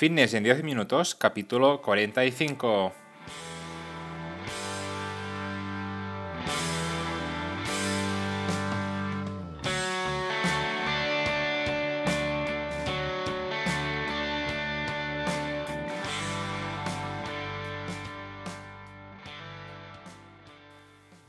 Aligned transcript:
Fitness 0.00 0.32
en 0.32 0.44
10 0.44 0.62
minutos, 0.62 1.14
capítulo 1.14 1.82
45. 1.82 2.94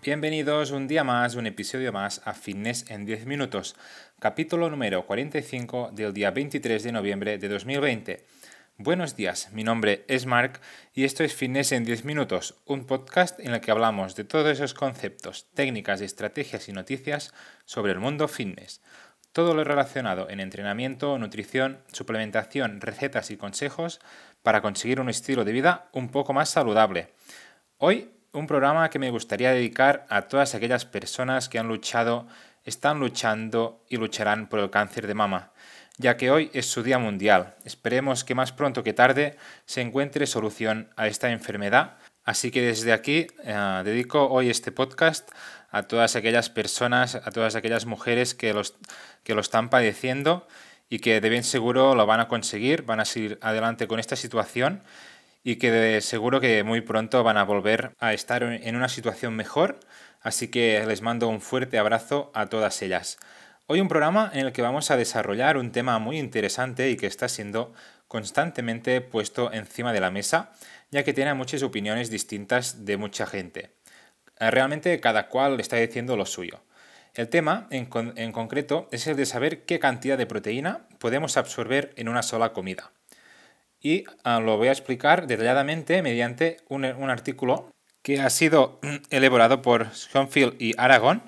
Bienvenidos 0.01 0.71
un 0.71 0.87
día 0.87 1.03
más, 1.03 1.35
un 1.35 1.45
episodio 1.45 1.91
más 1.91 2.21
a 2.23 2.33
Fitness 2.33 2.89
en 2.89 3.05
10 3.05 3.25
minutos, 3.25 3.75
capítulo 4.19 4.69
número 4.69 5.05
45 5.05 5.91
del 5.93 6.13
día 6.13 6.31
23 6.31 6.81
de 6.83 6.91
noviembre 6.93 7.37
de 7.37 7.49
2020. 7.49 8.25
Buenos 8.83 9.15
días, 9.15 9.51
mi 9.51 9.63
nombre 9.63 10.05
es 10.07 10.25
Mark 10.25 10.59
y 10.95 11.03
esto 11.03 11.23
es 11.23 11.35
Fitness 11.35 11.71
en 11.71 11.85
10 11.85 12.03
minutos, 12.03 12.55
un 12.65 12.85
podcast 12.85 13.39
en 13.39 13.53
el 13.53 13.61
que 13.61 13.69
hablamos 13.69 14.15
de 14.15 14.23
todos 14.23 14.47
esos 14.47 14.73
conceptos, 14.73 15.51
técnicas, 15.53 16.01
estrategias 16.01 16.67
y 16.67 16.73
noticias 16.73 17.31
sobre 17.65 17.91
el 17.91 17.99
mundo 17.99 18.27
fitness. 18.27 18.81
Todo 19.33 19.53
lo 19.53 19.63
relacionado 19.63 20.31
en 20.31 20.39
entrenamiento, 20.39 21.19
nutrición, 21.19 21.83
suplementación, 21.91 22.81
recetas 22.81 23.29
y 23.29 23.37
consejos 23.37 23.99
para 24.41 24.63
conseguir 24.63 24.99
un 24.99 25.09
estilo 25.09 25.45
de 25.45 25.51
vida 25.51 25.89
un 25.93 26.09
poco 26.09 26.33
más 26.33 26.49
saludable. 26.49 27.13
Hoy 27.77 28.09
un 28.33 28.47
programa 28.47 28.89
que 28.89 28.97
me 28.97 29.11
gustaría 29.11 29.51
dedicar 29.51 30.07
a 30.09 30.23
todas 30.23 30.55
aquellas 30.55 30.85
personas 30.85 31.49
que 31.49 31.59
han 31.59 31.67
luchado, 31.67 32.27
están 32.65 32.99
luchando 32.99 33.83
y 33.89 33.97
lucharán 33.97 34.47
por 34.47 34.59
el 34.59 34.69
cáncer 34.69 35.07
de 35.07 35.13
mama 35.13 35.51
ya 36.01 36.17
que 36.17 36.31
hoy 36.31 36.49
es 36.53 36.65
su 36.65 36.83
Día 36.83 36.97
Mundial. 36.97 37.55
Esperemos 37.63 38.23
que 38.23 38.35
más 38.35 38.51
pronto 38.51 38.83
que 38.83 38.93
tarde 38.93 39.37
se 39.65 39.81
encuentre 39.81 40.25
solución 40.25 40.89
a 40.97 41.07
esta 41.07 41.31
enfermedad. 41.31 41.97
Así 42.23 42.51
que 42.51 42.61
desde 42.61 42.91
aquí 42.91 43.27
eh, 43.43 43.81
dedico 43.85 44.27
hoy 44.27 44.49
este 44.49 44.71
podcast 44.71 45.29
a 45.69 45.83
todas 45.83 46.15
aquellas 46.15 46.49
personas, 46.49 47.15
a 47.15 47.31
todas 47.31 47.55
aquellas 47.55 47.85
mujeres 47.85 48.35
que, 48.35 48.53
los, 48.53 48.75
que 49.23 49.35
lo 49.35 49.41
están 49.41 49.69
padeciendo 49.69 50.47
y 50.89 50.99
que 50.99 51.21
de 51.21 51.29
bien 51.29 51.43
seguro 51.43 51.95
lo 51.95 52.05
van 52.05 52.19
a 52.19 52.27
conseguir, 52.27 52.83
van 52.83 52.99
a 52.99 53.05
seguir 53.05 53.37
adelante 53.41 53.87
con 53.87 53.99
esta 53.99 54.15
situación 54.15 54.83
y 55.43 55.55
que 55.55 55.71
de 55.71 56.01
seguro 56.01 56.39
que 56.39 56.63
muy 56.63 56.81
pronto 56.81 57.23
van 57.23 57.37
a 57.37 57.43
volver 57.43 57.95
a 57.99 58.13
estar 58.13 58.43
en 58.43 58.75
una 58.75 58.89
situación 58.89 59.35
mejor. 59.35 59.79
Así 60.21 60.49
que 60.49 60.85
les 60.85 61.01
mando 61.01 61.27
un 61.27 61.41
fuerte 61.41 61.79
abrazo 61.79 62.31
a 62.35 62.45
todas 62.45 62.81
ellas. 62.81 63.17
Hoy 63.65 63.81
un 63.81 63.87
programa 63.87 64.29
en 64.33 64.45
el 64.45 64.51
que 64.51 64.61
vamos 64.61 64.91
a 64.91 64.97
desarrollar 64.97 65.57
un 65.57 65.71
tema 65.71 65.97
muy 65.97 66.19
interesante 66.19 66.89
y 66.89 66.97
que 66.97 67.07
está 67.07 67.27
siendo 67.27 67.73
constantemente 68.07 69.01
puesto 69.01 69.51
encima 69.51 69.93
de 69.93 69.99
la 69.99 70.11
mesa, 70.11 70.51
ya 70.91 71.03
que 71.03 71.13
tiene 71.13 71.33
muchas 71.33 71.63
opiniones 71.63 72.11
distintas 72.11 72.85
de 72.85 72.97
mucha 72.97 73.25
gente. 73.25 73.71
Eh, 74.39 74.51
realmente 74.51 74.99
cada 74.99 75.27
cual 75.27 75.59
está 75.59 75.77
diciendo 75.77 76.15
lo 76.15 76.25
suyo. 76.25 76.61
El 77.13 77.29
tema 77.29 77.67
en, 77.71 77.85
concreto 78.31 78.87
es 78.91 79.07
el 79.07 79.15
de 79.15 79.25
saber 79.25 79.65
qué 79.65 79.79
cantidad 79.79 80.17
de 80.17 80.27
proteína 80.27 80.87
podemos 80.99 81.35
absorber 81.35 81.93
en 81.95 82.09
una 82.09 82.23
sola 82.23 82.53
comida. 82.53 82.91
Y 83.81 84.03
ah, 84.23 84.39
lo 84.39 84.57
voy 84.57 84.67
a 84.67 84.71
explicar 84.71 85.27
detalladamente 85.27 86.01
mediante 86.03 86.57
un, 86.69 86.85
un 86.85 87.09
artículo 87.09 87.71
que 88.01 88.19
ha 88.19 88.29
sido 88.29 88.79
elaborado 89.09 89.61
por 89.61 89.93
Schoenfield 89.93 90.55
y 90.59 90.73
Aragon 90.77 91.23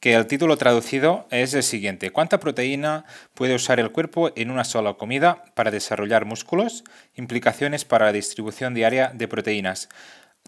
que 0.00 0.14
el 0.14 0.26
título 0.26 0.56
traducido 0.56 1.26
es 1.30 1.52
el 1.52 1.62
siguiente. 1.62 2.10
¿Cuánta 2.10 2.40
proteína 2.40 3.04
puede 3.34 3.54
usar 3.54 3.78
el 3.80 3.92
cuerpo 3.92 4.32
en 4.34 4.50
una 4.50 4.64
sola 4.64 4.94
comida 4.94 5.44
para 5.54 5.70
desarrollar 5.70 6.24
músculos? 6.24 6.84
Implicaciones 7.16 7.84
para 7.84 8.06
la 8.06 8.12
distribución 8.12 8.72
diaria 8.72 9.12
de 9.14 9.28
proteínas. 9.28 9.90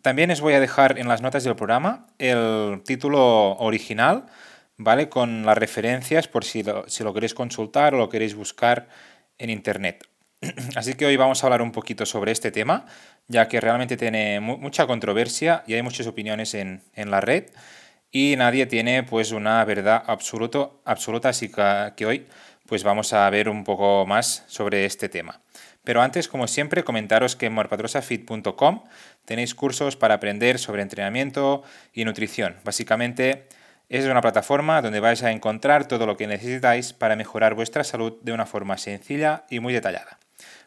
También 0.00 0.30
os 0.30 0.40
voy 0.40 0.54
a 0.54 0.60
dejar 0.60 0.98
en 0.98 1.06
las 1.06 1.20
notas 1.20 1.44
del 1.44 1.54
programa 1.54 2.06
el 2.18 2.82
título 2.86 3.52
original, 3.58 4.24
¿vale? 4.78 5.10
Con 5.10 5.44
las 5.44 5.58
referencias 5.58 6.28
por 6.28 6.44
si 6.44 6.62
lo, 6.62 6.88
si 6.88 7.04
lo 7.04 7.12
queréis 7.12 7.34
consultar 7.34 7.94
o 7.94 7.98
lo 7.98 8.08
queréis 8.08 8.34
buscar 8.34 8.88
en 9.36 9.50
internet. 9.50 10.08
Así 10.76 10.94
que 10.94 11.06
hoy 11.06 11.16
vamos 11.16 11.42
a 11.42 11.46
hablar 11.46 11.62
un 11.62 11.72
poquito 11.72 12.04
sobre 12.04 12.32
este 12.32 12.50
tema, 12.50 12.86
ya 13.28 13.48
que 13.48 13.60
realmente 13.60 13.96
tiene 13.96 14.40
mucha 14.40 14.86
controversia 14.86 15.62
y 15.66 15.74
hay 15.74 15.82
muchas 15.82 16.06
opiniones 16.06 16.54
en, 16.54 16.82
en 16.94 17.10
la 17.10 17.20
red 17.20 17.44
y 18.10 18.34
nadie 18.36 18.66
tiene 18.66 19.04
pues 19.04 19.32
una 19.32 19.64
verdad 19.64 20.02
absoluto, 20.06 20.82
absoluta, 20.84 21.30
así 21.30 21.50
que, 21.96 22.06
hoy 22.06 22.26
pues 22.66 22.84
vamos 22.84 23.12
a 23.12 23.28
ver 23.30 23.48
un 23.48 23.64
poco 23.64 24.06
más 24.06 24.44
sobre 24.46 24.84
este 24.84 25.08
tema. 25.08 25.40
Pero 25.84 26.00
antes, 26.00 26.28
como 26.28 26.46
siempre, 26.46 26.84
comentaros 26.84 27.36
que 27.36 27.46
en 27.46 27.52
morpatrosafit.com 27.54 28.84
tenéis 29.24 29.54
cursos 29.54 29.96
para 29.96 30.14
aprender 30.14 30.58
sobre 30.58 30.82
entrenamiento 30.82 31.62
y 31.92 32.04
nutrición. 32.04 32.56
Básicamente 32.64 33.48
es 33.88 34.06
una 34.06 34.20
plataforma 34.20 34.80
donde 34.80 35.00
vais 35.00 35.22
a 35.22 35.32
encontrar 35.32 35.86
todo 35.86 36.06
lo 36.06 36.16
que 36.16 36.26
necesitáis 36.26 36.92
para 36.92 37.16
mejorar 37.16 37.54
vuestra 37.54 37.84
salud 37.84 38.14
de 38.22 38.32
una 38.32 38.46
forma 38.46 38.78
sencilla 38.78 39.44
y 39.50 39.60
muy 39.60 39.72
detallada. 39.72 40.21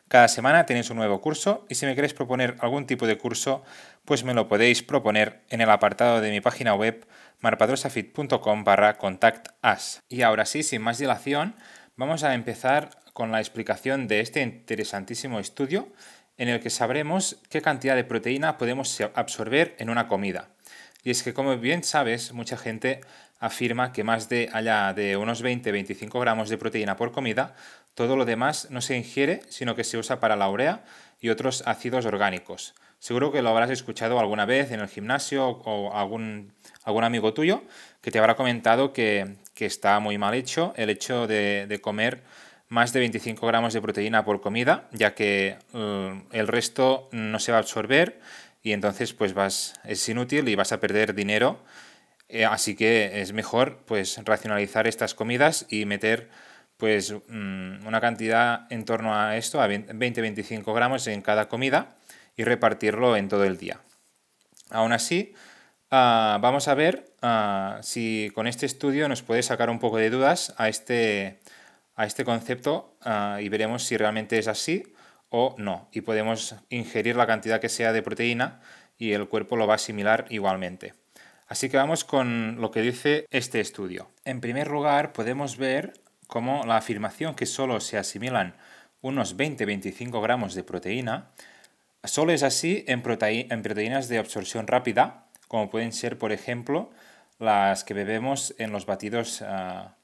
Cada 0.07 0.27
semana 0.27 0.67
tenéis 0.67 0.91
un 0.91 0.97
nuevo 0.97 1.19
curso 1.19 1.65
y 1.67 1.75
si 1.75 1.87
me 1.87 1.95
queréis 1.95 2.13
proponer 2.13 2.57
algún 2.59 2.85
tipo 2.85 3.07
de 3.07 3.17
curso, 3.17 3.63
pues 4.05 4.23
me 4.23 4.35
lo 4.35 4.47
podéis 4.47 4.83
proponer 4.83 5.41
en 5.49 5.61
el 5.61 5.69
apartado 5.69 6.21
de 6.21 6.29
mi 6.29 6.41
página 6.41 6.75
web 6.75 7.07
marpadrosafit.com 7.39 8.63
barra 8.63 8.97
contact 8.97 9.47
us. 9.63 10.01
Y 10.07 10.21
ahora 10.21 10.45
sí, 10.45 10.61
sin 10.61 10.83
más 10.83 10.99
dilación, 10.99 11.55
vamos 11.95 12.23
a 12.23 12.35
empezar 12.35 12.91
con 13.13 13.31
la 13.31 13.39
explicación 13.39 14.07
de 14.07 14.19
este 14.19 14.41
interesantísimo 14.41 15.39
estudio 15.39 15.91
en 16.37 16.49
el 16.49 16.59
que 16.59 16.69
sabremos 16.69 17.37
qué 17.49 17.61
cantidad 17.61 17.95
de 17.95 18.03
proteína 18.03 18.57
podemos 18.57 19.01
absorber 19.15 19.75
en 19.79 19.89
una 19.89 20.07
comida. 20.07 20.49
Y 21.03 21.11
es 21.11 21.23
que, 21.23 21.33
como 21.33 21.57
bien 21.57 21.83
sabes, 21.83 22.33
mucha 22.33 22.57
gente 22.57 23.01
afirma 23.39 23.91
que 23.91 24.03
más 24.03 24.29
de 24.29 24.49
allá 24.53 24.93
de 24.93 25.17
unos 25.17 25.43
20-25 25.43 26.19
gramos 26.19 26.49
de 26.49 26.57
proteína 26.57 26.95
por 26.95 27.11
comida, 27.11 27.55
todo 27.93 28.15
lo 28.15 28.25
demás 28.25 28.67
no 28.71 28.81
se 28.81 28.97
ingiere, 28.97 29.41
sino 29.49 29.75
que 29.75 29.83
se 29.83 29.97
usa 29.97 30.19
para 30.19 30.35
la 30.35 30.49
urea 30.49 30.83
y 31.21 31.29
otros 31.29 31.63
ácidos 31.65 32.05
orgánicos. 32.05 32.75
Seguro 32.99 33.31
que 33.31 33.41
lo 33.41 33.49
habrás 33.49 33.69
escuchado 33.69 34.19
alguna 34.19 34.45
vez 34.45 34.71
en 34.71 34.79
el 34.79 34.87
gimnasio 34.87 35.47
o 35.47 35.93
algún, 35.93 36.53
algún 36.83 37.03
amigo 37.03 37.33
tuyo 37.33 37.63
que 38.01 38.11
te 38.11 38.19
habrá 38.19 38.35
comentado 38.35 38.93
que, 38.93 39.35
está 39.59 39.99
muy 39.99 40.17
mal 40.17 40.33
hecho 40.33 40.73
el 40.75 40.89
hecho 40.89 41.27
de, 41.27 41.79
comer 41.81 42.23
más 42.67 42.93
de 42.93 42.99
25 42.99 43.45
gramos 43.47 43.73
de 43.73 43.81
proteína 43.81 44.25
por 44.25 44.41
comida, 44.41 44.87
ya 44.91 45.15
que 45.15 45.57
eh, 45.73 46.21
el 46.31 46.47
resto 46.47 47.09
no 47.11 47.39
se 47.39 47.51
va 47.51 47.59
a 47.59 47.61
absorber 47.61 48.19
y 48.63 48.73
entonces 48.73 49.13
pues 49.13 49.33
vas, 49.33 49.79
es 49.83 50.07
inútil 50.09 50.49
y 50.49 50.55
vas 50.55 50.71
a 50.71 50.79
perder 50.79 51.13
dinero. 51.13 51.59
Eh, 52.27 52.45
así 52.45 52.75
que 52.75 53.21
es 53.21 53.33
mejor 53.33 53.83
pues 53.85 54.19
racionalizar 54.25 54.87
estas 54.87 55.13
comidas 55.13 55.65
y 55.69 55.85
meter 55.85 56.29
pues 56.77 57.13
mm, 57.13 57.85
una 57.85 58.01
cantidad 58.01 58.67
en 58.71 58.85
torno 58.85 59.15
a 59.15 59.37
esto, 59.37 59.61
a 59.61 59.67
20-25 59.67 60.73
gramos 60.73 61.07
en 61.07 61.21
cada 61.21 61.47
comida 61.47 61.95
y 62.35 62.43
repartirlo 62.43 63.15
en 63.15 63.29
todo 63.29 63.43
el 63.45 63.57
día. 63.57 63.79
Aún 64.71 64.91
así, 64.91 65.33
ah, 65.91 66.39
vamos 66.41 66.67
a 66.67 66.73
ver 66.73 67.05
ah, 67.21 67.79
si 67.81 68.31
con 68.33 68.47
este 68.47 68.65
estudio 68.65 69.07
nos 69.07 69.21
puede 69.21 69.43
sacar 69.43 69.69
un 69.69 69.79
poco 69.79 69.97
de 69.97 70.09
dudas 70.09 70.53
a 70.57 70.67
este, 70.67 71.39
a 71.95 72.05
este 72.05 72.25
concepto 72.25 72.97
ah, 73.01 73.39
y 73.41 73.49
veremos 73.49 73.83
si 73.83 73.97
realmente 73.97 74.37
es 74.37 74.47
así 74.47 74.83
o 75.29 75.55
no. 75.57 75.87
Y 75.91 76.01
podemos 76.01 76.55
ingerir 76.69 77.15
la 77.15 77.27
cantidad 77.27 77.61
que 77.61 77.69
sea 77.69 77.93
de 77.93 78.01
proteína 78.01 78.61
y 78.97 79.13
el 79.13 79.27
cuerpo 79.27 79.55
lo 79.55 79.67
va 79.67 79.73
a 79.73 79.75
asimilar 79.75 80.25
igualmente. 80.29 80.93
Así 81.55 81.69
que 81.69 81.77
vamos 81.77 82.03
con 82.03 82.59
lo 82.59 82.69
que 82.69 82.81
dice 82.81 83.27
este 83.31 83.61
estudio. 83.61 84.11
En 84.25 84.41
primer 84.41 84.67
lugar, 84.67 85.13
podemos 85.13 85.55
ver 85.55 85.93
cómo 86.27 86.65
la 86.65 86.75
afirmación 86.75 87.33
que 87.33 87.45
solo 87.45 87.79
se 87.79 87.97
asimilan 87.97 88.57
unos 88.99 89.37
20-25 89.37 90.21
gramos 90.21 90.53
de 90.53 90.65
proteína 90.65 91.31
Solo 92.03 92.33
es 92.33 92.43
así 92.43 92.83
en, 92.89 93.01
proteínas 93.01 94.09
de 94.09 94.17
absorción 94.17 94.67
rápida, 94.67 95.27
como 95.47 95.69
pueden 95.69 95.93
ser, 95.93 96.17
por 96.17 96.33
ejemplo, 96.33 96.91
las 97.39 97.85
que 97.85 97.93
bebemos 97.93 98.53
en 98.57 98.73
los 98.73 98.85
batidos, 98.85 99.41
ah, 99.41 99.95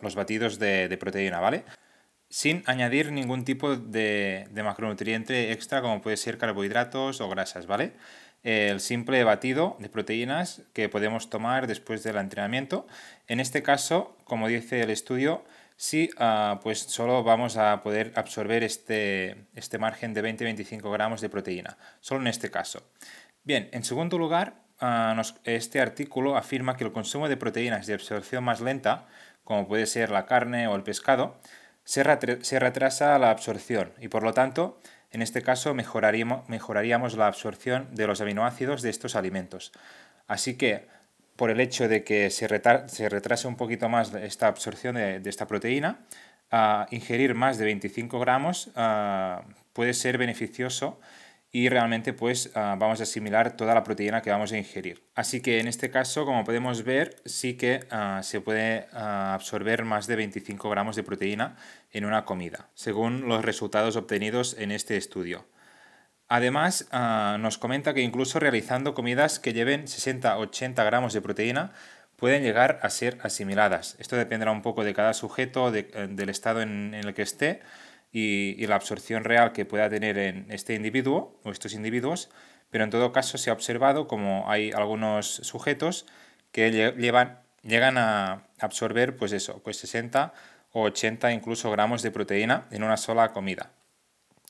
los 0.00 0.14
batidos 0.14 0.58
de, 0.58 0.96
proteína, 0.98 1.40
¿vale? 1.40 1.64
Sin 2.30 2.62
añadir 2.64 3.12
ningún 3.12 3.44
tipo 3.44 3.76
de, 3.76 4.48
macronutriente 4.64 5.52
extra, 5.52 5.82
como 5.82 6.00
puede 6.00 6.16
ser 6.16 6.38
carbohidratos 6.38 7.20
o 7.20 7.28
grasas, 7.28 7.66
¿vale? 7.66 7.92
El 8.42 8.80
simple 8.80 9.22
batido 9.24 9.76
de 9.78 9.88
proteínas 9.88 10.62
que 10.72 10.88
podemos 10.88 11.28
tomar 11.28 11.66
después 11.66 12.02
del 12.02 12.16
entrenamiento. 12.16 12.86
En 13.26 13.40
este 13.40 13.62
caso, 13.62 14.16
como 14.24 14.48
dice 14.48 14.80
el 14.80 14.90
estudio, 14.90 15.44
sí, 15.76 16.10
ah, 16.18 16.60
pues 16.62 16.78
solo 16.80 17.22
vamos 17.22 17.56
a 17.56 17.82
poder 17.82 18.12
absorber 18.16 18.62
este, 18.62 19.46
este 19.54 19.78
margen 19.78 20.14
de 20.14 20.22
20-25 20.22 20.90
gramos 20.92 21.20
de 21.20 21.28
proteína, 21.28 21.76
solo 22.00 22.20
en 22.22 22.28
este 22.28 22.50
caso. 22.50 22.82
Bien, 23.44 23.68
en 23.72 23.84
segundo 23.84 24.18
lugar, 24.18 24.54
ah, 24.80 25.20
este 25.44 25.80
artículo 25.80 26.36
afirma 26.36 26.76
que 26.76 26.84
el 26.84 26.92
consumo 26.92 27.28
de 27.28 27.36
proteínas 27.36 27.86
de 27.86 27.94
absorción 27.94 28.44
más 28.44 28.60
lenta, 28.60 29.06
como 29.44 29.68
puede 29.68 29.86
ser 29.86 30.10
la 30.10 30.26
carne 30.26 30.66
o 30.66 30.76
el 30.76 30.82
pescado, 30.82 31.40
se, 31.84 32.04
retrasa 32.60 33.18
la 33.18 33.30
absorción 33.30 33.92
y 34.00 34.08
por 34.08 34.22
lo 34.22 34.32
tanto, 34.32 34.78
en 35.12 35.22
este 35.22 35.42
caso, 35.42 35.74
mejoraríamos, 35.74 37.16
la 37.16 37.26
absorción 37.26 37.88
de 37.94 38.06
los 38.06 38.20
aminoácidos 38.20 38.82
de 38.82 38.90
estos 38.90 39.16
alimentos. 39.16 39.72
Así 40.28 40.56
que, 40.56 40.86
por 41.36 41.50
el 41.50 41.60
hecho 41.60 41.88
de 41.88 42.04
que 42.04 42.30
se, 42.30 42.46
retrase 42.46 43.48
un 43.48 43.56
poquito 43.56 43.88
más 43.88 44.14
esta 44.14 44.46
absorción 44.46 44.94
de, 44.94 45.22
esta 45.24 45.46
proteína, 45.46 46.00
ingerir 46.90 47.34
más 47.34 47.58
de 47.58 47.64
25 47.64 48.20
gramos 48.20 48.70
puede 49.72 49.94
ser 49.94 50.18
beneficioso 50.18 51.00
y 51.52 51.68
realmente 51.68 52.12
pues 52.12 52.50
ah, 52.54 52.76
vamos 52.78 53.00
a 53.00 53.02
asimilar 53.02 53.56
toda 53.56 53.74
la 53.74 53.82
proteína 53.82 54.22
que 54.22 54.30
vamos 54.30 54.52
a 54.52 54.58
ingerir. 54.58 55.02
Así 55.14 55.40
que 55.40 55.58
en 55.58 55.66
este 55.66 55.90
caso, 55.90 56.24
como 56.24 56.44
podemos 56.44 56.84
ver, 56.84 57.16
sí 57.24 57.54
que 57.54 57.86
ah, 57.90 58.20
se 58.22 58.40
puede 58.40 58.86
ah, 58.92 59.34
absorber 59.34 59.84
más 59.84 60.06
de 60.06 60.16
25 60.16 60.70
gramos 60.70 60.96
de 60.96 61.02
proteína 61.02 61.56
en 61.92 62.04
una 62.04 62.24
comida, 62.24 62.68
según 62.74 63.28
los 63.28 63.44
resultados 63.44 63.96
obtenidos 63.96 64.56
en 64.58 64.70
este 64.70 64.96
estudio. 64.96 65.46
Además, 66.32 66.88
nos 66.92 67.58
comenta 67.58 67.92
que 67.92 68.02
incluso 68.02 68.38
realizando 68.38 68.94
comidas 68.94 69.40
que 69.40 69.52
lleven 69.52 69.86
60-80 69.86 70.84
gramos 70.84 71.12
de 71.12 71.20
proteína, 71.20 71.72
pueden 72.20 72.42
llegar 72.42 72.78
a 72.82 72.90
ser 72.90 73.18
asimiladas. 73.22 73.96
Esto 73.98 74.14
dependerá 74.14 74.52
un 74.52 74.62
poco 74.62 74.84
de 74.84 74.94
cada 74.94 75.14
sujeto, 75.14 75.74
eh, 75.74 75.88
del 76.10 76.28
estado 76.28 76.60
en 76.60 76.94
el 76.94 77.14
que 77.14 77.22
esté, 77.22 77.62
y, 78.12 78.66
la 78.66 78.76
absorción 78.76 79.24
real 79.24 79.52
que 79.52 79.64
pueda 79.64 79.88
tener 79.88 80.18
en 80.18 80.46
este 80.50 80.74
individuo 80.74 81.40
o 81.44 81.50
estos 81.50 81.74
individuos, 81.74 82.30
pero 82.70 82.84
en 82.84 82.90
todo 82.90 83.12
caso 83.12 83.38
se 83.38 83.50
ha 83.50 83.52
observado 83.52 84.06
como 84.06 84.50
hay 84.50 84.70
algunos 84.72 85.26
sujetos 85.26 86.06
que 86.52 86.70
llevan, 86.96 87.40
llegan 87.62 87.98
a 87.98 88.46
absorber 88.58 89.16
pues 89.16 89.32
eso, 89.32 89.60
pues 89.62 89.76
60 89.78 90.32
o 90.72 90.82
80 90.82 91.32
incluso 91.32 91.70
gramos 91.70 92.02
de 92.02 92.10
proteína 92.10 92.66
en 92.70 92.82
una 92.82 92.96
sola 92.96 93.32
comida. 93.32 93.72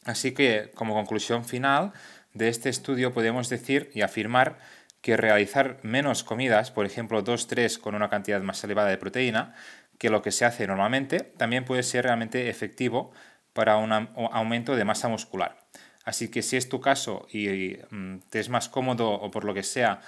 Así 0.04 0.32
que 0.32 0.70
como 0.74 0.94
conclusión 0.94 1.44
final 1.44 1.92
de 2.32 2.48
este 2.48 2.68
estudio 2.68 3.12
podemos 3.12 3.48
decir 3.48 3.90
y 3.94 4.02
afirmar 4.02 4.58
que 5.02 5.16
realizar 5.16 5.78
menos 5.82 6.24
comidas, 6.24 6.70
por 6.70 6.86
ejemplo 6.86 7.24
2-3 7.24 7.78
con 7.78 7.94
una 7.94 8.08
cantidad 8.08 8.40
más 8.42 8.62
elevada 8.64 8.90
de 8.90 8.98
proteína, 8.98 9.54
que 9.98 10.10
lo 10.10 10.22
que 10.22 10.30
se 10.30 10.44
hace 10.44 10.66
normalmente, 10.66 11.20
también 11.20 11.64
puede 11.64 11.82
ser 11.82 12.04
realmente 12.04 12.48
efectivo 12.48 13.12
para 13.52 13.76
un 13.76 13.92
aumento 13.92 14.76
de 14.76 14.84
masa 14.84 15.08
muscular. 15.08 15.56
Así 16.04 16.28
que 16.28 16.42
si 16.42 16.56
es 16.56 16.68
tu 16.68 16.80
caso 16.80 17.26
y, 17.30 17.76
mm, 17.90 18.20
te 18.30 18.40
es 18.40 18.48
más 18.48 18.68
cómodo 18.68 19.10
o 19.10 19.30
por 19.30 19.44
lo 19.44 19.54
que 19.54 19.62
sea, 19.62 20.00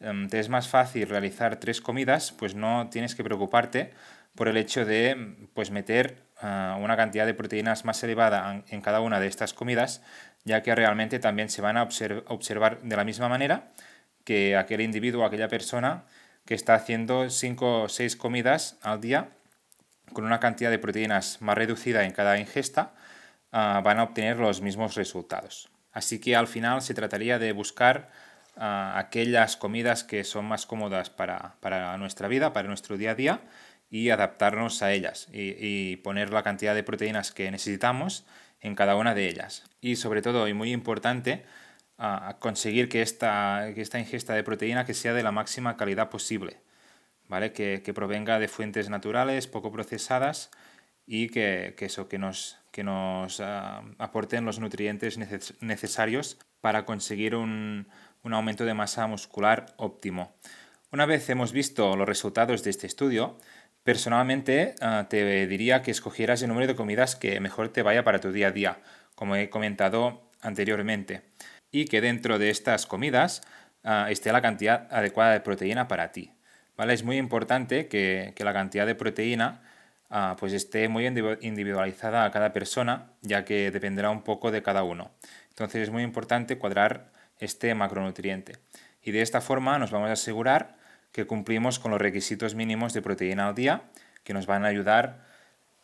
mm, 0.00 0.28
te 0.28 0.38
es 0.38 0.48
más 0.48 0.68
fácil 0.68 1.08
realizar 1.08 1.56
tres 1.56 1.80
comidas, 1.80 2.32
pues 2.32 2.54
no 2.54 2.88
tienes 2.90 3.14
que 3.14 3.24
preocuparte 3.24 3.92
por 4.34 4.48
el 4.48 4.56
hecho 4.56 4.84
de 4.84 5.14
mm, 5.16 5.48
pues, 5.54 5.70
meter 5.70 6.22
ah, 6.40 6.78
una 6.80 6.96
cantidad 6.96 7.26
de 7.26 7.34
proteínas 7.34 7.84
más 7.84 8.02
elevada 8.02 8.62
en 8.68 8.80
cada 8.80 9.00
una 9.00 9.20
de 9.20 9.26
estas 9.26 9.52
comidas, 9.52 10.02
ya 10.44 10.62
que 10.62 10.74
realmente 10.74 11.18
también 11.18 11.50
se 11.50 11.62
van 11.62 11.76
a 11.76 11.82
observar 11.82 12.80
de 12.82 12.96
la 12.96 13.04
misma 13.04 13.28
manera 13.28 13.72
que 14.24 14.56
aquel 14.56 14.80
individuo, 14.80 15.24
aquella 15.24 15.48
persona 15.48 16.04
que 16.46 16.54
está 16.54 16.74
haciendo 16.74 17.28
cinco 17.30 17.82
o 17.82 17.88
seis 17.88 18.16
comidas 18.16 18.78
al 18.82 19.00
día 19.00 19.28
con 20.12 20.24
una 20.24 20.40
cantidad 20.40 20.70
de 20.70 20.78
proteínas 20.78 21.40
más 21.40 21.56
reducida 21.56 22.04
en 22.04 22.12
cada 22.12 22.38
ingesta, 22.38 22.94
ah, 23.52 23.80
van 23.84 23.98
a 23.98 24.04
obtener 24.04 24.38
los 24.38 24.60
mismos 24.60 24.94
resultados. 24.94 25.68
Así 25.92 26.20
que 26.20 26.36
al 26.36 26.46
final 26.46 26.82
se 26.82 26.94
trataría 26.94 27.38
de 27.38 27.52
buscar 27.52 28.10
ah, 28.56 28.94
aquellas 28.96 29.56
comidas 29.56 30.04
que 30.04 30.24
son 30.24 30.44
más 30.44 30.66
cómodas 30.66 31.10
para, 31.10 31.96
nuestra 31.98 32.28
vida, 32.28 32.52
para 32.52 32.68
nuestro 32.68 32.96
día 32.96 33.12
a 33.12 33.14
día, 33.14 33.40
y 33.90 34.10
adaptarnos 34.10 34.82
a 34.82 34.92
ellas 34.92 35.28
y, 35.32 35.96
poner 35.96 36.32
la 36.32 36.44
cantidad 36.44 36.76
de 36.76 36.84
proteínas 36.84 37.32
que 37.32 37.50
necesitamos 37.50 38.24
en 38.60 38.76
cada 38.76 38.94
una 38.94 39.14
de 39.14 39.28
ellas. 39.28 39.64
Y 39.80 39.96
sobre 39.96 40.22
todo, 40.22 40.46
y 40.46 40.54
muy 40.54 40.72
importante, 40.72 41.44
ah, 41.98 42.36
conseguir 42.38 42.88
que 42.88 43.02
esta, 43.02 43.72
que 43.74 43.82
esta 43.82 43.98
ingesta 43.98 44.34
de 44.34 44.44
proteína 44.44 44.84
que 44.84 44.94
sea 44.94 45.12
de 45.12 45.22
la 45.24 45.32
máxima 45.32 45.76
calidad 45.76 46.08
posible. 46.10 46.60
Que, 47.30 47.92
provenga 47.94 48.40
de 48.40 48.48
fuentes 48.48 48.90
naturales, 48.90 49.46
poco 49.46 49.70
procesadas 49.70 50.50
y 51.06 51.28
que, 51.28 51.76
eso, 51.78 52.08
que 52.08 52.18
nos, 52.18 52.58
que 52.72 52.82
nos 52.82 53.38
ah, 53.40 53.84
aporten 53.98 54.44
los 54.44 54.58
nutrientes 54.58 55.16
necesarios 55.60 56.38
para 56.60 56.84
conseguir 56.84 57.36
un, 57.36 57.86
aumento 58.24 58.64
de 58.64 58.74
masa 58.74 59.06
muscular 59.06 59.66
óptimo. 59.76 60.34
Una 60.90 61.06
vez 61.06 61.30
hemos 61.30 61.52
visto 61.52 61.94
los 61.94 62.08
resultados 62.08 62.64
de 62.64 62.70
este 62.70 62.88
estudio, 62.88 63.38
personalmente 63.84 64.74
ah, 64.80 65.06
te 65.08 65.46
diría 65.46 65.82
que 65.82 65.92
escogieras 65.92 66.42
el 66.42 66.48
número 66.48 66.66
de 66.66 66.74
comidas 66.74 67.14
que 67.14 67.38
mejor 67.38 67.68
te 67.68 67.82
vaya 67.82 68.02
para 68.02 68.18
tu 68.18 68.32
día 68.32 68.48
a 68.48 68.52
día, 68.52 68.80
como 69.14 69.36
he 69.36 69.50
comentado 69.50 70.28
anteriormente, 70.42 71.22
y 71.70 71.84
que 71.84 72.00
dentro 72.00 72.40
de 72.40 72.50
estas 72.50 72.86
comidas 72.86 73.42
ah, 73.84 74.08
esté 74.10 74.32
la 74.32 74.42
cantidad 74.42 74.88
adecuada 74.90 75.32
de 75.32 75.40
proteína 75.40 75.86
para 75.86 76.10
ti. 76.10 76.32
Es 76.88 77.04
muy 77.04 77.18
importante 77.18 77.88
que, 77.88 78.34
la 78.38 78.52
cantidad 78.54 78.86
de 78.86 78.94
proteína 78.94 79.60
ah, 80.08 80.36
pues 80.38 80.52
esté 80.54 80.88
muy 80.88 81.06
individualizada 81.06 82.24
a 82.24 82.30
cada 82.30 82.52
persona, 82.52 83.12
ya 83.20 83.44
que 83.44 83.70
dependerá 83.70 84.10
un 84.10 84.22
poco 84.22 84.50
de 84.50 84.62
cada 84.62 84.82
uno. 84.82 85.10
Entonces 85.50 85.82
es 85.82 85.90
muy 85.90 86.02
importante 86.02 86.56
cuadrar 86.56 87.12
este 87.38 87.74
macronutriente. 87.74 88.56
Y 89.02 89.12
de 89.12 89.20
esta 89.20 89.40
forma 89.40 89.78
nos 89.78 89.90
vamos 89.90 90.08
a 90.08 90.14
asegurar 90.14 90.76
que 91.12 91.26
cumplimos 91.26 91.78
con 91.78 91.90
los 91.90 92.00
requisitos 92.00 92.54
mínimos 92.54 92.94
de 92.94 93.02
proteína 93.02 93.48
al 93.48 93.54
día, 93.54 93.82
que 94.24 94.32
nos 94.32 94.46
van 94.46 94.64
a 94.64 94.68
ayudar 94.68 95.26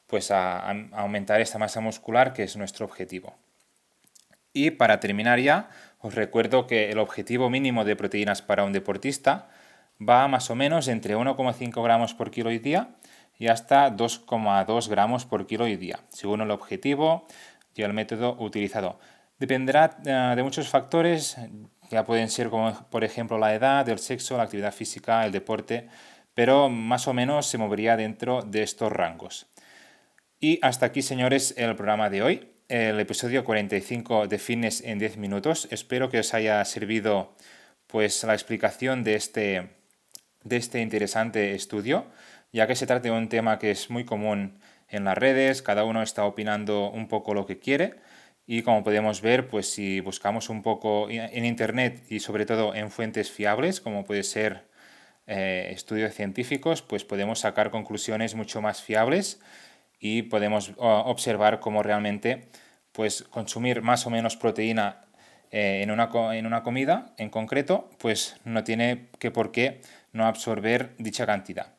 pues, 0.07 0.31
a, 0.31 0.71
a 0.71 0.73
aumentar 0.93 1.41
esta 1.41 1.59
masa 1.59 1.81
muscular, 1.81 2.33
que 2.33 2.43
es 2.43 2.57
nuestro 2.57 2.87
objetivo. 2.87 3.37
Y 4.53 4.71
para 4.71 5.01
terminar 5.01 5.41
ya, 5.41 5.69
os 6.01 6.15
recuerdo 6.15 6.67
que 6.67 6.91
el 6.91 6.99
objetivo 6.99 7.51
mínimo 7.51 7.85
de 7.85 7.97
proteínas 7.97 8.41
para 8.41 8.65
un 8.65 8.73
deportista 8.73 9.49
va 10.01 10.29
más 10.29 10.51
o 10.51 10.55
menos 10.55 10.89
entre 10.89 11.17
1,5 11.17 11.83
gramos 11.83 12.15
por 12.15 12.31
kilo 12.31 12.51
y 12.51 12.59
día 12.59 12.97
y 13.39 13.49
hasta 13.49 13.91
2,2 13.91 14.89
gramos 14.89 15.27
por 15.27 15.47
kilo 15.47 15.67
y 15.67 15.77
día, 15.77 16.01
según 16.09 16.41
el 16.41 16.51
objetivo 16.51 17.27
y 17.75 17.83
el 17.83 17.93
método 17.93 18.37
utilizado. 18.39 18.99
Dependerá 19.39 19.99
eh, 20.05 20.35
de 20.35 20.43
muchos 20.43 20.69
factores, 20.69 21.37
ya 21.91 22.05
pueden 22.05 22.31
ser 22.31 22.49
como 22.49 22.73
por 22.91 23.05
ejemplo 23.05 23.39
la 23.39 23.55
edad, 23.55 23.89
el 23.89 23.99
sexo, 23.99 24.37
la 24.37 24.45
actividad 24.45 24.73
física, 24.73 25.25
el 25.27 25.33
deporte, 25.33 25.89
pero 26.35 26.69
más 26.69 27.07
o 27.09 27.15
menos 27.15 27.47
se 27.47 27.59
movería 27.59 27.97
dentro 27.97 28.43
de 28.43 28.63
estos 28.63 28.93
rangos. 28.93 29.47
Y 30.41 30.59
hasta 30.63 30.87
aquí, 30.87 31.03
señores, 31.03 31.55
el 31.57 31.75
programa 31.77 32.11
de 32.11 32.23
hoy, 32.23 32.53
el 32.69 32.99
episodio 33.01 33.45
45 33.45 34.27
de 34.27 34.39
Fitness 34.39 34.83
en 34.83 34.99
10 34.99 35.17
minutos. 35.19 35.69
Espero 35.71 36.11
que 36.11 36.19
os 36.19 36.35
haya 36.35 36.65
servido 36.65 37.35
pues 37.87 38.25
la 38.25 38.35
explicación 38.35 39.05
de 39.05 39.15
este 39.15 39.76
de 40.47 40.57
este 40.57 40.81
interesante 40.81 41.55
estudio, 41.55 42.07
ya 42.53 42.67
que 42.67 42.77
se 42.77 42.87
trata 42.87 43.03
de 43.03 43.11
un 43.11 43.29
tema 43.29 43.59
que 43.59 43.71
es 43.71 43.91
muy 43.91 44.05
común 44.05 44.61
en 44.89 45.05
las 45.05 45.19
redes, 45.19 45.63
cada 45.63 45.85
uno 45.85 46.03
está 46.03 46.25
opinando 46.25 46.91
un 46.91 47.09
poco 47.09 47.35
lo 47.35 47.47
que 47.47 47.59
quiere 47.59 47.97
y 48.47 48.63
como 48.63 48.85
podemos 48.85 49.23
ver, 49.23 49.49
pues 49.49 49.69
si 49.69 50.01
buscamos 50.01 50.49
un 50.49 50.63
poco 50.63 51.11
en 51.11 51.45
Internet 51.45 52.05
y 52.09 52.21
sobre 52.21 52.47
todo 52.47 52.75
en 52.75 52.91
fuentes 52.91 53.31
fiables, 53.31 53.81
como 53.81 54.05
puede 54.05 54.23
ser 54.23 54.69
eh, 55.27 55.71
estudios 55.73 56.15
científicos, 56.15 56.83
pues 56.83 57.05
podemos 57.05 57.41
sacar 57.41 57.73
conclusiones 57.73 58.37
mucho 58.37 58.63
más 58.63 58.81
fiables 58.83 59.41
y 59.99 60.23
podemos 60.23 60.73
observar 60.77 61.59
cómo 61.59 61.83
realmente 61.83 62.49
pues 62.93 63.25
consumir 63.25 63.83
más 63.83 64.07
o 64.07 64.11
menos 64.11 64.37
proteína 64.37 65.03
eh, 65.51 65.81
en, 65.83 65.91
una, 65.91 66.11
en 66.35 66.47
una 66.47 66.63
comida 66.63 67.15
en 67.19 67.31
concreto, 67.31 67.91
pues 67.99 68.37
no 68.45 68.63
tiene 68.63 69.09
que 69.19 69.33
por 69.33 69.51
qué 69.51 69.81
no 70.17 70.27
absorber 70.27 70.95
dicha 70.99 71.27
cantidad. 71.27 71.75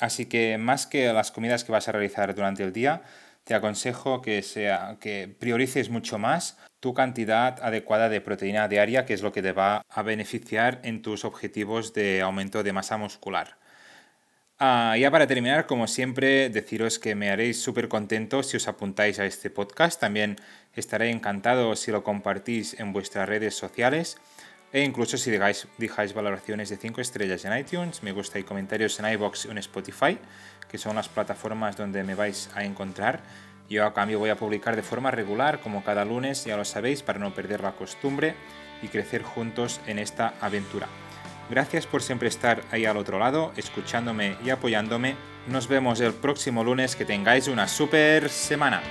Así 0.00 0.26
que 0.26 0.58
más 0.58 0.86
que 0.86 1.12
las 1.12 1.30
comidas 1.30 1.64
que 1.64 1.72
vas 1.72 1.88
a 1.88 1.92
realizar 1.92 2.34
durante 2.34 2.62
el 2.62 2.72
día, 2.72 3.02
te 3.44 3.54
aconsejo 3.54 4.20
que, 4.20 4.42
sea, 4.42 4.96
que 5.00 5.34
priorices 5.38 5.88
mucho 5.88 6.18
más 6.18 6.58
tu 6.80 6.92
cantidad 6.94 7.58
adecuada 7.62 8.08
de 8.08 8.20
proteína 8.20 8.68
diaria, 8.68 9.06
que 9.06 9.14
es 9.14 9.22
lo 9.22 9.32
que 9.32 9.42
te 9.42 9.52
va 9.52 9.82
a 9.88 10.02
beneficiar 10.02 10.80
en 10.82 11.00
tus 11.00 11.24
objetivos 11.24 11.94
de 11.94 12.20
aumento 12.20 12.62
de 12.62 12.72
masa 12.72 12.96
muscular. 12.96 13.56
Ah, 14.58 14.96
ya 14.98 15.10
para 15.10 15.26
terminar, 15.26 15.66
como 15.66 15.86
siempre, 15.86 16.48
deciros 16.48 16.98
que 16.98 17.14
me 17.14 17.30
haréis 17.30 17.60
súper 17.60 17.88
contento 17.88 18.42
si 18.42 18.56
os 18.56 18.68
apuntáis 18.68 19.18
a 19.18 19.26
este 19.26 19.50
podcast. 19.50 20.00
También 20.00 20.36
estaré 20.74 21.10
encantado 21.10 21.76
si 21.76 21.90
lo 21.92 22.02
compartís 22.02 22.78
en 22.80 22.92
vuestras 22.92 23.28
redes 23.28 23.54
sociales. 23.54 24.16
E 24.76 24.82
incluso 24.82 25.16
si 25.16 25.30
dejáis, 25.30 26.12
valoraciones 26.12 26.68
de 26.68 26.76
5 26.76 27.00
estrellas 27.00 27.46
en 27.46 27.56
iTunes, 27.56 28.02
me 28.02 28.12
gusta 28.12 28.38
y 28.38 28.42
comentarios 28.42 29.00
en 29.00 29.10
iBox 29.10 29.46
y 29.46 29.48
en 29.48 29.56
Spotify, 29.56 30.18
que 30.68 30.76
son 30.76 30.96
las 30.96 31.08
plataformas 31.08 31.78
donde 31.78 32.04
me 32.04 32.14
vais 32.14 32.50
a 32.54 32.62
encontrar. 32.62 33.22
Yo 33.70 33.86
a 33.86 33.94
cambio 33.94 34.18
voy 34.18 34.28
a 34.28 34.36
publicar 34.36 34.76
de 34.76 34.82
forma 34.82 35.10
regular, 35.10 35.60
como 35.60 35.82
cada 35.82 36.04
lunes, 36.04 36.44
ya 36.44 36.58
lo 36.58 36.66
sabéis, 36.66 37.02
para 37.02 37.18
no 37.18 37.32
perder 37.32 37.62
la 37.62 37.72
costumbre 37.72 38.34
y 38.82 38.88
crecer 38.88 39.22
juntos 39.22 39.80
en 39.86 39.98
esta 39.98 40.34
aventura. 40.42 40.88
Gracias 41.48 41.86
por 41.86 42.02
siempre 42.02 42.28
estar 42.28 42.60
ahí 42.70 42.84
al 42.84 42.98
otro 42.98 43.18
lado, 43.18 43.54
escuchándome 43.56 44.36
y 44.44 44.50
apoyándome. 44.50 45.16
Nos 45.46 45.68
vemos 45.68 46.00
el 46.00 46.12
próximo 46.12 46.62
lunes, 46.62 46.96
que 46.96 47.06
tengáis 47.06 47.48
una 47.48 47.66
super 47.66 48.28
semana. 48.28 48.82